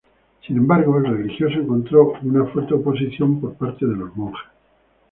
Sin 0.47 0.57
embargo, 0.57 0.97
el 0.97 1.15
religioso 1.15 1.59
encontró 1.59 2.13
una 2.23 2.45
fuerte 2.45 2.73
oposición 2.73 3.39
por 3.39 3.53
parte 3.55 3.85
de 3.85 3.95
los 3.97 4.15
monjes. 4.17 4.49